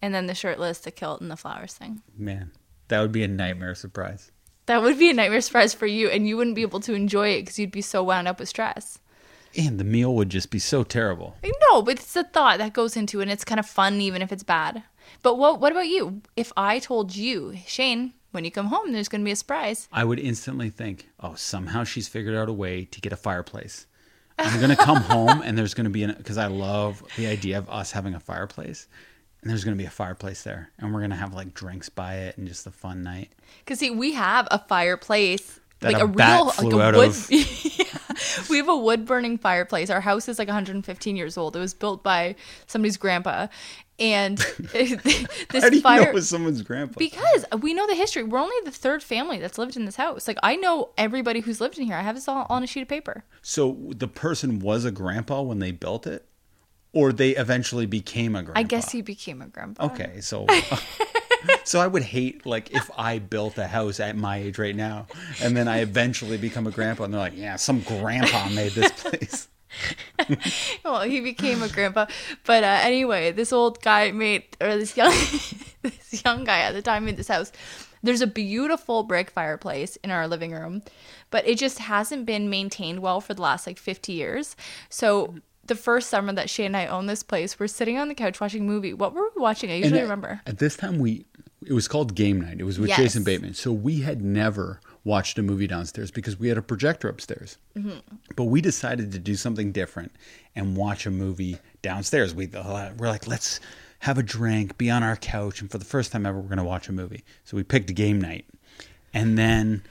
[0.00, 2.02] And then the shirtless, the kilt, and the flowers thing.
[2.16, 2.52] Man,
[2.88, 4.30] that would be a nightmare surprise.
[4.66, 7.28] That would be a nightmare surprise for you, and you wouldn't be able to enjoy
[7.28, 8.98] it because you'd be so wound up with stress.
[9.56, 11.36] And the meal would just be so terrible.
[11.70, 14.22] No, but it's the thought that goes into it, and it's kind of fun even
[14.22, 14.82] if it's bad.
[15.22, 16.20] But what what about you?
[16.36, 19.88] If I told you, Shane, when you come home, there's going to be a surprise.
[19.90, 23.86] I would instantly think, oh, somehow she's figured out a way to get a fireplace.
[24.38, 27.26] I'm going to come home and there's going to be an, because I love the
[27.26, 28.88] idea of us having a fireplace.
[29.40, 30.70] And there's going to be a fireplace there.
[30.78, 33.32] And we're going to have like drinks by it and just a fun night.
[33.64, 37.14] Because see, we have a fireplace, That like a a, real like a wood.
[37.30, 37.84] Yeah.
[38.50, 39.88] we have a wood burning fireplace.
[39.88, 41.56] Our house is like 115 years old.
[41.56, 42.34] It was built by
[42.66, 43.46] somebody's grandpa,
[43.98, 44.38] and
[44.72, 44.92] this
[45.62, 46.02] How do you fire.
[46.02, 46.94] know it was someone's grandpa?
[46.98, 48.22] because we know the history.
[48.22, 50.28] We're only the third family that's lived in this house.
[50.28, 51.96] Like I know everybody who's lived in here.
[51.96, 53.24] I have this all on a sheet of paper.
[53.42, 56.26] so the person was a grandpa when they built it?
[56.92, 58.58] Or they eventually became a grandpa?
[58.60, 59.84] I guess he became a grandpa.
[59.86, 60.46] Okay, so
[61.64, 65.06] so I would hate like if I built a house at my age right now,
[65.42, 68.92] and then I eventually become a grandpa, and they're like, "Yeah, some grandpa made this
[68.92, 69.48] place."
[70.84, 72.06] well, he became a grandpa.
[72.44, 75.10] But uh, anyway, this old guy made, or this young,
[75.82, 77.52] this young guy at the time made this house.
[78.02, 80.82] There's a beautiful brick fireplace in our living room,
[81.30, 84.54] but it just hasn't been maintained well for the last like 50 years.
[84.88, 88.14] So the first summer that Shane and I owned this place, we're sitting on the
[88.14, 88.94] couch watching a movie.
[88.94, 89.70] What were we watching?
[89.70, 90.40] I usually at- remember.
[90.46, 91.24] At this time, we
[91.66, 92.60] it was called game night.
[92.60, 92.98] It was with Yes.
[92.98, 93.54] Jason Bateman.
[93.54, 97.58] So we had never watched a movie downstairs because we had a projector upstairs.
[97.78, 97.98] Mm-hmm.
[98.34, 100.10] But we decided to do something different
[100.56, 102.34] and watch a movie downstairs.
[102.34, 103.60] We we're like, let's
[104.00, 106.58] have a drink, be on our couch, and for the first time ever, we're going
[106.58, 107.22] to watch a movie.
[107.44, 108.46] So we picked game night,
[109.14, 109.84] and then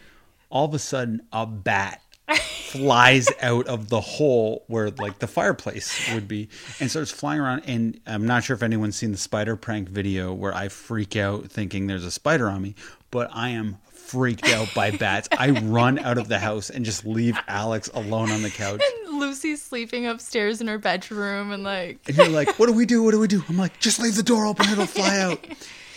[0.49, 2.01] all of a sudden, a bat
[2.35, 6.49] flies out of the hole where like the fireplace would be
[6.81, 10.33] and starts flying around and i'm not sure if anyone's seen the spider prank video
[10.33, 12.73] where i freak out thinking there's a spider on me
[13.11, 15.27] but i am freaked out by bats.
[15.37, 18.81] I run out of the house and just leave alex alone on the couch.
[19.11, 23.03] Lucy's sleeping upstairs in her bedroom and like and you're like what do we do?
[23.03, 23.43] What do we do?
[23.49, 24.69] I'm like just leave the door open.
[24.69, 25.45] It'll fly out.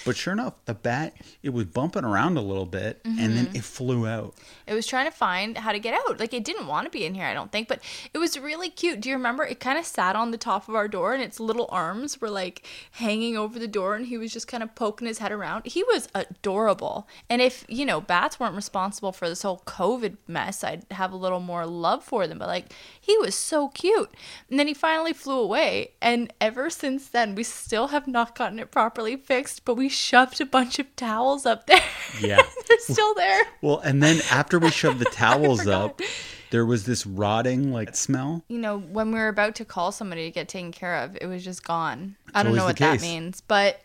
[0.05, 3.57] But sure enough the bat it was bumping around a little bit and then mm-hmm.
[3.57, 4.35] it flew out
[4.69, 6.21] It was trying to find how to get out.
[6.21, 7.81] Like it didn't want to be in here, I don't think, but
[8.13, 9.01] it was really cute.
[9.01, 9.45] Do you remember?
[9.45, 12.31] It kind of sat on the top of our door and its little arms were
[12.31, 15.67] like hanging over the door and he was just kind of poking his head around.
[15.67, 17.09] He was adorable.
[17.31, 21.17] And if, you know, bats weren't responsible for this whole COVID mess, I'd have a
[21.17, 24.11] little more love for them, but like he was so cute.
[24.51, 28.59] And then he finally flew away, and ever since then we still have not gotten
[28.59, 31.81] it properly fixed, but we shoved a bunch of towels up there.
[32.21, 32.43] Yeah.
[32.69, 33.45] They're still there.
[33.63, 36.01] Well, and then after we shoved the towels up,
[36.51, 38.45] there was this rotting like smell.
[38.49, 41.27] you know, when we were about to call somebody to get taken care of, it
[41.27, 42.17] was just gone.
[42.35, 43.81] I don't know what that means, but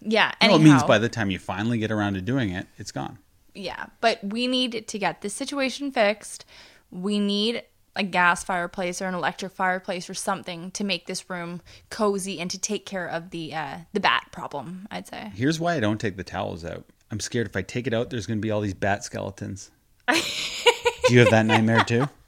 [0.00, 0.32] yeah.
[0.40, 2.92] Well, Anyhow, it means by the time you finally get around to doing it, it's
[2.92, 3.18] gone.
[3.54, 6.44] yeah, but we need to get this situation fixed.
[6.90, 7.62] We need
[7.98, 12.50] a gas fireplace or an electric fireplace or something to make this room cozy and
[12.50, 14.86] to take care of the uh, the bat problem.
[14.90, 15.32] I'd say.
[15.34, 16.84] Here's why I don't take the towels out.
[17.10, 19.70] I'm scared if I take it out, there's going to be all these bat skeletons.
[20.08, 22.08] Do you have that nightmare too?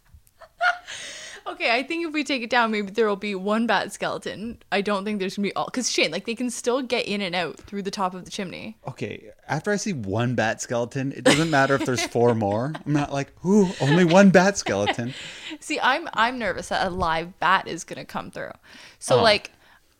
[1.46, 4.58] Okay, I think if we take it down, maybe there will be one bat skeleton.
[4.70, 7.20] I don't think there's gonna be all because Shane, like they can still get in
[7.22, 8.76] and out through the top of the chimney.
[8.86, 12.74] Okay, after I see one bat skeleton, it doesn't matter if there's four more.
[12.86, 15.14] I'm not like, ooh, only one bat skeleton.
[15.60, 18.52] See, I'm I'm nervous that a live bat is gonna come through.
[18.98, 19.22] So Oh.
[19.22, 19.50] like,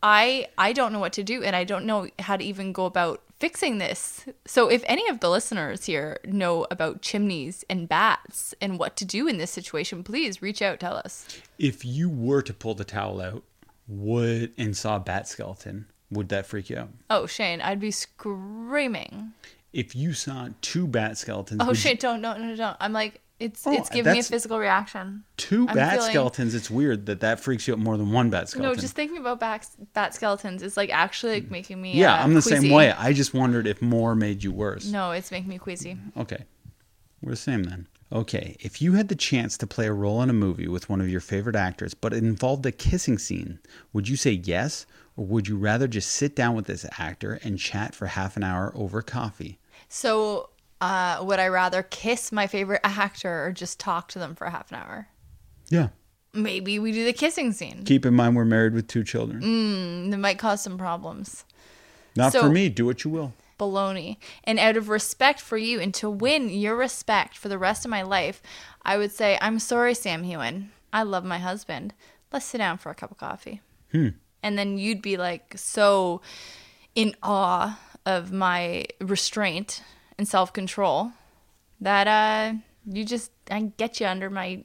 [0.02, 2.84] I I don't know what to do, and I don't know how to even go
[2.84, 4.24] about fixing this.
[4.46, 9.04] So if any of the listeners here know about chimneys and bats and what to
[9.04, 10.80] do in this situation, please reach out.
[10.80, 11.40] Tell us.
[11.58, 13.42] If you were to pull the towel out,
[13.86, 16.90] would and saw a bat skeleton, would that freak you out?
[17.10, 19.32] Oh Shane, I'd be screaming.
[19.72, 22.76] If you saw two bat skeletons, Oh Shane, don't don't no don't.
[22.80, 25.24] I'm like it's Oh, it's giving me a physical reaction.
[25.36, 28.30] two I'm bat feeling- skeletons, it's weird that that freaks you out more than one
[28.30, 28.74] bat skeleton.
[28.76, 31.94] No, just thinking about bat, bat skeletons is like actually like making me.
[31.94, 32.92] yeah, uh, I'm the same way.
[32.92, 34.86] I just wondered if more made you worse.
[34.86, 35.96] No, it's making me queasy.
[36.16, 36.44] Okay.
[37.22, 37.86] We're the same then.
[38.12, 38.56] Okay.
[38.60, 41.08] If you had the chance to play a role in a movie with one of
[41.08, 43.58] your favorite actors, but it involved a kissing scene,
[43.92, 44.86] would you say yes?
[45.16, 48.44] Or would you rather just sit down with this actor and chat for half an
[48.44, 49.58] hour over coffee?
[49.88, 54.48] So Uh, would I rather kiss my favorite actor or just talk to them for
[54.48, 55.08] half an hour?
[55.68, 55.88] Yeah.
[56.32, 57.84] Maybe we do the kissing scene.
[57.84, 59.42] Keep in mind we're married with two children.
[59.42, 61.44] Mm, It might cause some problems.
[62.14, 62.68] Not so- for me.
[62.68, 63.32] Do what you will.
[63.58, 64.18] baloney.
[64.44, 67.90] And out of respect for you and to win your respect for the rest of
[67.90, 68.40] my life,
[68.84, 70.70] I would say, I'm sorry, Sam Heughan.
[70.92, 71.92] I love my husband.
[72.32, 73.60] Let's sit down for a cup of coffee.
[73.92, 76.20] And then you'd be like so
[76.94, 79.82] in awe of my restraint
[80.18, 81.12] and self control
[81.80, 82.54] that uh
[82.86, 84.64] you just I get you under my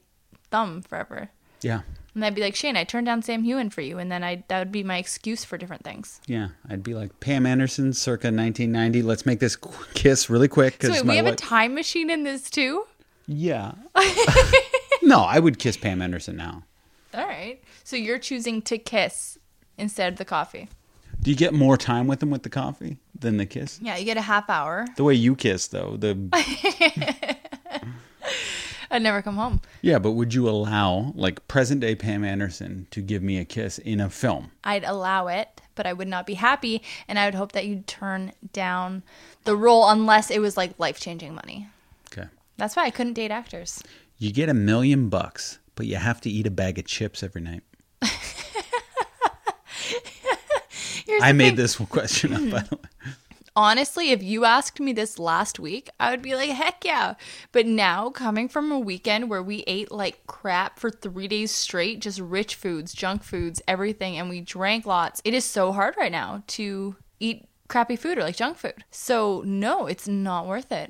[0.49, 1.29] thumb forever.
[1.61, 1.81] Yeah.
[2.15, 4.43] And I'd be like, Shane, I turned down Sam Heughan for you, and then I
[4.47, 6.21] that would be my excuse for different things.
[6.27, 6.49] Yeah.
[6.69, 9.01] I'd be like Pam Anderson, circa 1990.
[9.01, 10.81] Let's make this qu- kiss really quick.
[10.81, 12.85] So wait, my we have a time machine in this too?
[13.25, 13.73] Yeah.
[15.01, 16.63] no, I would kiss Pam Anderson now.
[17.13, 17.61] All right.
[17.83, 19.37] So you're choosing to kiss
[19.77, 20.69] instead of the coffee.
[21.23, 23.79] Do you get more time with them with the coffee than the kiss?
[23.81, 24.85] Yeah, you get a half hour.
[24.97, 26.17] The way you kiss, though, the
[28.91, 29.61] I'd never come home.
[29.81, 29.97] yeah.
[29.99, 34.01] But would you allow like present day Pam Anderson to give me a kiss in
[34.01, 34.51] a film?
[34.65, 37.87] I'd allow it, but I would not be happy, and I would hope that you'd
[37.87, 39.01] turn down
[39.45, 41.69] the role unless it was like life changing money.
[42.11, 42.27] Okay.
[42.57, 43.81] That's why I couldn't date actors.
[44.19, 47.41] You get a million bucks, but you have to eat a bag of chips every
[47.41, 47.63] night.
[51.13, 51.55] Here's I made thing.
[51.57, 53.11] this question up, by the way.
[53.55, 57.13] honestly, if you asked me this last week, I would be like, heck yeah.
[57.51, 61.99] But now, coming from a weekend where we ate like crap for three days straight,
[61.99, 66.11] just rich foods, junk foods, everything, and we drank lots, it is so hard right
[66.11, 68.83] now to eat crappy food or like junk food.
[68.89, 70.89] So, no, it's not worth it.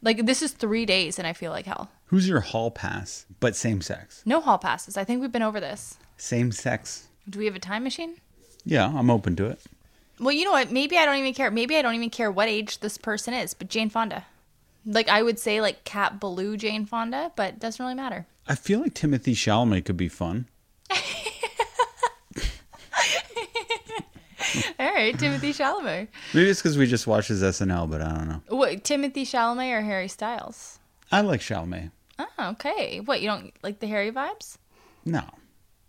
[0.00, 1.90] Like, this is three days, and I feel like hell.
[2.06, 4.22] Who's your hall pass, but same sex?
[4.24, 4.96] No hall passes.
[4.96, 5.98] I think we've been over this.
[6.16, 7.08] Same sex?
[7.28, 8.16] Do we have a time machine?
[8.64, 9.60] Yeah, I'm open to it.
[10.18, 10.70] Well, you know what?
[10.70, 11.50] Maybe I don't even care.
[11.50, 14.26] Maybe I don't even care what age this person is, but Jane Fonda.
[14.84, 18.26] Like I would say like Cat Ballou Jane Fonda, but it doesn't really matter.
[18.46, 20.46] I feel like Timothée Chalamet could be fun.
[24.78, 26.08] All right, Timothée Chalamet.
[26.34, 28.40] Maybe it's because we just watched his SNL, but I don't know.
[28.48, 30.78] What, Timothée Chalamet or Harry Styles?
[31.12, 31.90] I like Chalamet.
[32.18, 33.00] Oh, okay.
[33.00, 34.56] What, you don't like the Harry vibes?
[35.04, 35.22] No,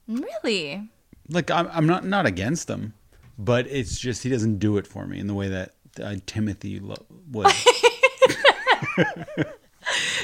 [0.07, 0.89] Really?
[1.32, 2.94] Like I'm, I'm not not against him,
[3.38, 6.80] but it's just he doesn't do it for me in the way that uh, Timothy
[6.80, 6.96] lo-
[7.32, 7.48] would.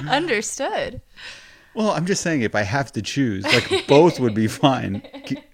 [0.08, 1.02] Understood.
[1.74, 5.02] well, I'm just saying if I have to choose, like both would be fine,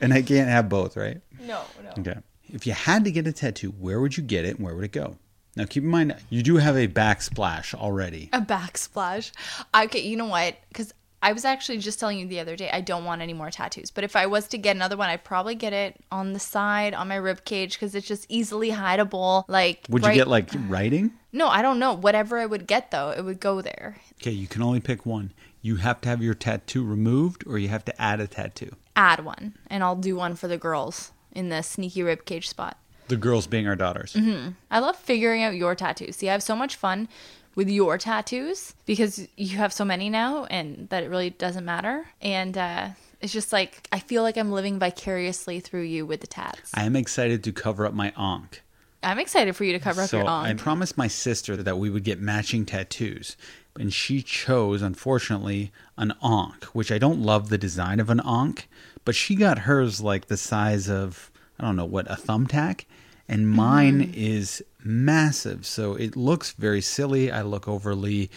[0.01, 1.21] and I can't have both, right?
[1.39, 1.91] No, no.
[1.99, 2.19] Okay.
[2.49, 4.83] If you had to get a tattoo, where would you get it and where would
[4.83, 5.17] it go?
[5.55, 8.29] Now, keep in mind, you do have a backsplash already.
[8.33, 9.31] A backsplash.
[9.75, 10.55] Okay, you know what?
[10.67, 13.49] Because I was actually just telling you the other day, I don't want any more
[13.49, 13.91] tattoos.
[13.91, 16.93] But if I was to get another one, I'd probably get it on the side,
[16.93, 19.45] on my rib cage, because it's just easily hideable.
[19.47, 21.13] Like, Would right- you get like writing?
[21.31, 21.93] No, I don't know.
[21.93, 23.95] Whatever I would get, though, it would go there.
[24.21, 25.31] Okay, you can only pick one.
[25.61, 28.75] You have to have your tattoo removed or you have to add a tattoo.
[28.97, 32.77] Add one, and I'll do one for the girls in the sneaky rib cage spot.
[33.07, 34.13] The girls being our daughters.
[34.13, 34.51] Mm-hmm.
[34.69, 36.17] I love figuring out your tattoos.
[36.17, 37.07] See, I have so much fun
[37.55, 42.05] with your tattoos because you have so many now and that it really doesn't matter.
[42.21, 42.89] And uh,
[43.21, 46.71] it's just like, I feel like I'm living vicariously through you with the tats.
[46.73, 48.61] I am excited to cover up my ankh.
[49.03, 51.89] I'm excited for you to cover up so your I promised my sister that we
[51.89, 53.35] would get matching tattoos.
[53.77, 58.69] And she chose, unfortunately, an ankh, which I don't love the design of an ankh,
[59.03, 62.85] but she got hers like the size of, I don't know, what, a thumbtack?
[63.33, 64.13] And mine mm-hmm.
[64.15, 65.65] is massive.
[65.65, 67.31] So it looks very silly.
[67.31, 68.29] I look overly.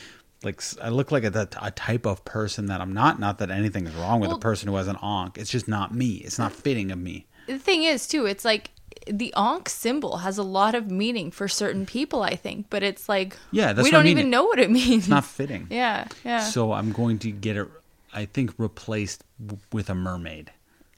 [0.42, 3.18] Like I look like a, a type of person that I'm not.
[3.18, 5.38] Not that anything is wrong with Well- a person who has an ankh.
[5.38, 6.16] It's just not me.
[6.16, 7.26] It's not fitting of me.
[7.46, 8.70] the thing is, too, it's like
[9.06, 13.09] the ankh symbol has a lot of meaning for certain people, I think, but it's
[13.09, 14.18] like, Yeah, we don't mean.
[14.18, 15.04] even know what it means.
[15.04, 15.68] It's not fitting.
[15.70, 16.40] yeah, yeah.
[16.40, 17.68] So I'm going to get it,
[18.12, 20.50] I think, replaced w- with a mermaid.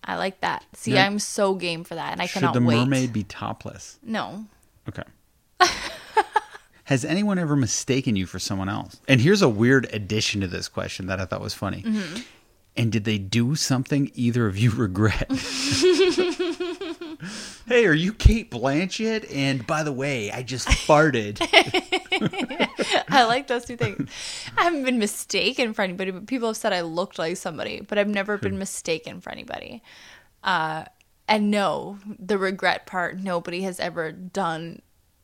[0.09, 0.65] I like that.
[0.73, 1.07] See, Yeah.
[1.07, 2.55] I'm so game for that, and I cannot wait.
[2.55, 2.79] Should the wait.
[2.79, 3.99] mermaid be topless?
[4.03, 4.47] No.
[4.89, 5.05] Okay.
[6.85, 8.99] Has anyone ever mistaken you for someone else?
[9.07, 11.83] And here's a weird addition to this question that I thought was funny.
[11.83, 12.21] Mm-hmm.
[12.79, 15.31] And did they do something either of you regret?
[17.67, 19.31] hey, are you Cate Blanchett?
[19.35, 21.39] And by the way, I just farted.
[23.09, 24.09] I like those two things.
[24.57, 27.99] I haven't been mistaken for anybody, but people have said I looked like somebody, but
[27.99, 29.83] I've never been mistaken for anybody.
[30.43, 30.85] Uh,
[31.27, 34.83] and no, the regret part, nobody has ever done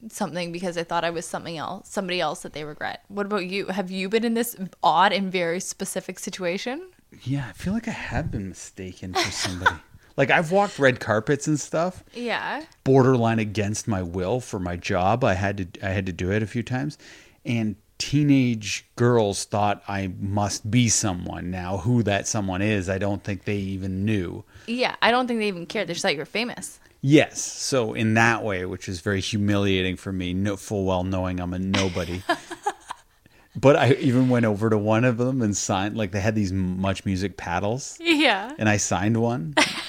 [0.09, 3.05] something because I thought I was something else, somebody else that they regret.
[3.09, 3.69] What about you?
[3.69, 6.91] Have you been in this odd and very specific situation?
[7.23, 9.77] yeah, I feel like I have been mistaken for somebody.
[10.17, 12.05] like I've walked red carpets and stuff.
[12.13, 12.65] Yeah.
[12.85, 15.25] borderline against my will for my job.
[15.25, 16.99] I had to I had to do it a few times,
[17.45, 21.51] and teenage girls thought I must be someone.
[21.51, 24.45] Now, who that someone is, I don't think they even knew.
[24.67, 25.89] Yeah, I don't think they even cared.
[25.89, 26.81] They just thought you were famous.
[27.01, 27.41] Yes.
[27.43, 31.53] So in that way, which is very humiliating for me, no, full well knowing I'm
[31.53, 32.23] a nobody.
[33.57, 35.97] but I even went over to one of them and signed.
[35.97, 38.53] Like they had these MuchMusic paddles, Yeah.
[38.59, 39.55] and I signed one.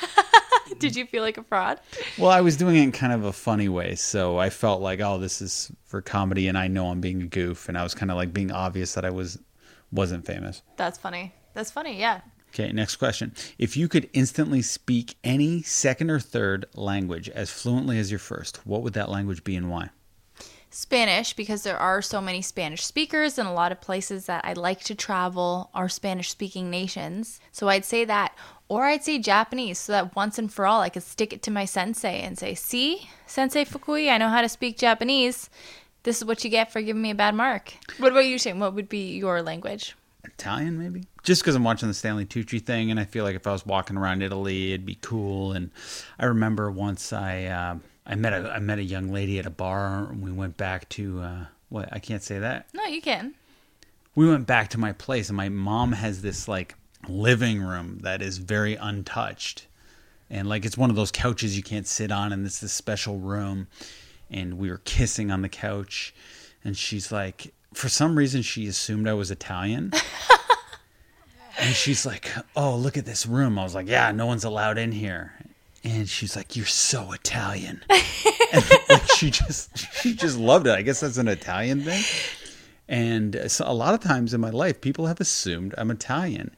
[0.80, 1.80] Did you feel like a fraud?
[2.18, 5.00] well, I was doing it in kind of a funny way, so I felt like,
[5.00, 7.94] oh, this is for comedy, and I know I'm being a goof, and I was
[7.94, 9.40] kind of like being obvious that I was
[9.92, 10.62] wasn't famous.
[10.78, 11.34] That's funny.
[11.54, 12.00] That's funny.
[12.00, 12.22] Yeah.
[12.50, 13.34] Okay, next question.
[13.58, 18.66] If you could instantly speak any second or third language as fluently as your first,
[18.66, 19.90] what would that language be and why?
[20.70, 24.54] Spanish because there are so many Spanish speakers and a lot of places that I
[24.54, 27.40] like to travel are Spanish speaking nations.
[27.54, 28.38] So I'd say that.
[28.68, 31.52] Or I'd say Japanese so that once and for all I could stick it to
[31.52, 35.50] my sensei and say, See, Sensei Fukui, I know how to speak Japanese.
[36.04, 37.74] This is what you get for giving me a bad mark.
[37.98, 38.60] What about you, Shane?
[38.60, 39.96] What would be your language?
[40.24, 41.04] Italian, maybe.
[41.24, 43.66] Just because I'm watching the Stanley Tucci thing, and I feel like if I was
[43.66, 45.54] walking around Italy, it'd be cool.
[45.54, 45.72] And
[46.20, 49.52] I remember once I uh, I met a I met a young lady at a
[49.52, 52.68] bar, and we went back to uh, what I can't say that.
[52.74, 53.34] No, you can.
[54.14, 56.76] We went back to my place, and my mom has this like
[57.10, 59.68] living room that is very untouched,
[60.30, 63.18] and like it's one of those couches you can't sit on, and it's this special
[63.18, 63.68] room.
[64.32, 66.14] And we were kissing on the couch,
[66.64, 69.92] and she's like, for some reason, she assumed I was Italian.
[71.58, 74.78] And she's like, "Oh, look at this room." I was like, "Yeah, no one's allowed
[74.78, 75.34] in here."
[75.84, 80.72] And she's like, "You're so Italian." and like, she just she just loved it.
[80.72, 82.04] I guess that's an Italian thing.
[82.88, 86.56] And so a lot of times in my life, people have assumed I'm Italian,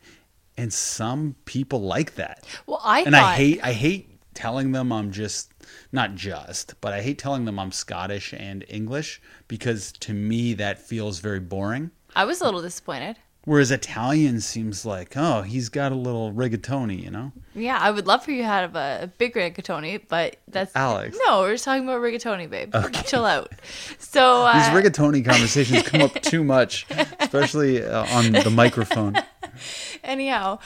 [0.57, 2.45] and some people like that.
[2.65, 5.51] Well, I and thought I hate I hate telling them I'm just
[5.91, 10.79] not just, but I hate telling them I'm Scottish and English because to me that
[10.79, 11.91] feels very boring.
[12.15, 13.17] I was a little disappointed.
[13.47, 17.31] Whereas Italian seems like, oh, he's got a little rigatoni, you know?
[17.55, 21.17] Yeah, I would love for you to have a, a big rigatoni, but that's Alex.
[21.25, 22.75] No, we're just talking about rigatoni, babe.
[23.05, 23.53] Chill out.
[23.99, 26.87] So uh, These rigatoni conversations come up too much,
[27.21, 29.15] especially uh, on the microphone.
[30.03, 30.59] anyhow,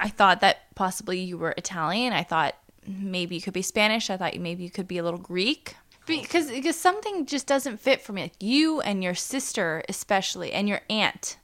[0.00, 2.12] I thought that possibly you were Italian.
[2.12, 2.54] I thought
[2.86, 4.10] maybe you could be Spanish.
[4.10, 5.76] I thought maybe you could be a little Greek.
[6.06, 8.22] Because because something just doesn't fit for me.
[8.22, 11.36] Like you and your sister especially and your aunt.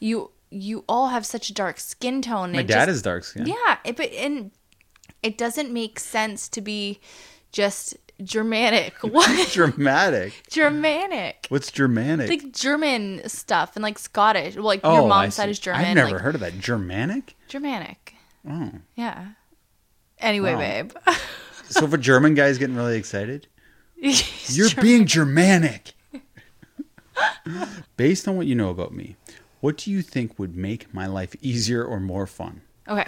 [0.00, 2.52] You you all have such a dark skin tone.
[2.52, 3.46] My dad is dark skin.
[3.46, 4.50] Yeah, it, but and
[5.22, 7.00] it doesn't make sense to be
[7.52, 8.94] just Germanic.
[9.02, 10.42] What Dramatic.
[10.50, 11.46] Germanic?
[11.48, 12.28] What's Germanic?
[12.28, 14.56] Like German stuff and like Scottish.
[14.56, 15.84] Well, like oh, your mom's side is German.
[15.84, 16.58] I've never like, heard of that.
[16.58, 17.36] Germanic?
[17.48, 18.14] Germanic.
[18.48, 18.70] Oh.
[18.96, 19.26] Yeah.
[20.18, 20.58] Anyway, Wow.
[20.60, 20.92] babe.
[21.68, 23.46] So if a German guy's getting really excited,
[23.96, 25.94] He's you're being Germanic.
[27.96, 29.16] Based on what you know about me,
[29.60, 32.60] what do you think would make my life easier or more fun?
[32.88, 33.06] Okay.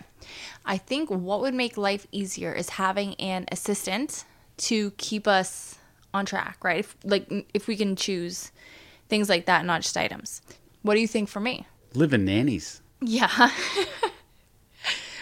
[0.64, 4.24] I think what would make life easier is having an assistant
[4.57, 5.78] to keep us
[6.12, 6.80] on track, right?
[6.80, 8.52] If, like if we can choose
[9.09, 10.42] things like that, not just items.
[10.82, 11.66] What do you think for me?
[11.94, 12.80] Live in nannies.
[13.00, 13.30] Yeah.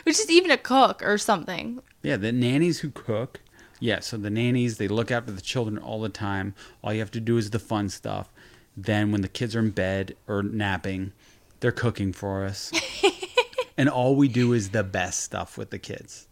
[0.05, 1.81] Which is even a cook or something.
[2.03, 3.41] Yeah, the nannies who cook.
[3.79, 6.55] Yeah, so the nannies, they look after the children all the time.
[6.83, 8.33] All you have to do is the fun stuff.
[8.77, 11.13] Then when the kids are in bed or napping,
[11.61, 12.73] they're cooking for us.
[13.77, 16.27] and all we do is the best stuff with the kids.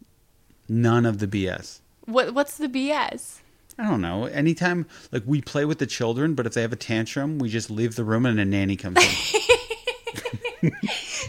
[0.67, 1.81] None of the BS.
[2.11, 3.39] What what's the BS?
[3.77, 4.25] I don't know.
[4.25, 7.69] Anytime like we play with the children, but if they have a tantrum, we just
[7.71, 9.41] leave the room and a nanny comes in.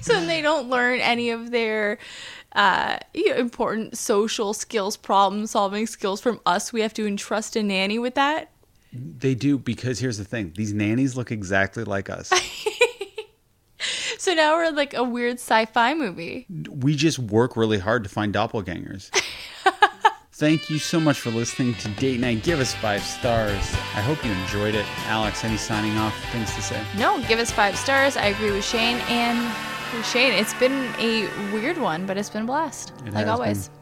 [0.03, 1.99] So they don't learn any of their
[2.55, 6.73] uh, you know, important social skills, problem solving skills from us.
[6.73, 8.51] We have to entrust a nanny with that.
[8.93, 10.53] they do because here's the thing.
[10.57, 12.31] These nannies look exactly like us.
[14.19, 16.47] So now we're like a weird sci-fi movie.
[16.71, 19.11] we just work really hard to find doppelgangers.
[20.43, 22.43] Thank you so much for listening to Date Night.
[22.43, 23.63] Give us five stars.
[23.95, 24.85] I hope you enjoyed it.
[25.07, 26.83] Alex, any signing off things to say?
[26.99, 28.17] No, give us five stars.
[28.17, 29.39] I agree with Shane and
[30.05, 30.33] Shane.
[30.33, 33.69] It's been a weird one, but it's been a blast, It like always.
[33.69, 33.82] been.